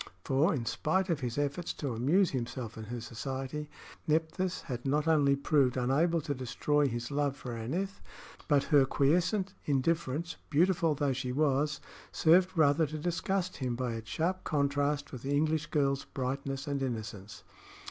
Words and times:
For, 0.23 0.51
in 0.51 0.65
spite 0.65 1.11
of 1.11 1.19
his 1.19 1.37
efforts 1.37 1.73
to 1.73 1.93
amuse 1.93 2.31
himself 2.31 2.75
in 2.75 2.85
her 2.85 3.01
society, 3.01 3.69
Nephthys 4.07 4.61
had 4.63 4.83
not 4.83 5.07
only 5.07 5.35
proved 5.35 5.77
unable 5.77 6.21
to 6.21 6.33
destroy 6.33 6.87
his 6.87 7.11
love 7.11 7.35
for 7.35 7.55
Aneth, 7.55 8.01
but 8.47 8.63
her 8.63 8.83
quiescent 8.85 9.53
indifference, 9.67 10.37
beautiful 10.49 10.95
though 10.95 11.13
she 11.13 11.31
was, 11.31 11.81
served 12.11 12.57
rather 12.57 12.87
to 12.87 12.97
disgust 12.97 13.57
him 13.57 13.75
by 13.75 13.93
its 13.93 14.09
sharp 14.09 14.43
contrast 14.43 15.11
with 15.11 15.21
the 15.21 15.35
English 15.37 15.67
girl's 15.67 16.03
brightness 16.05 16.65
and 16.65 16.81
innocence. 16.81 17.43